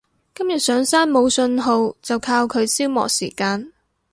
[0.33, 3.71] 今日上山冇訊號就靠佢消磨時間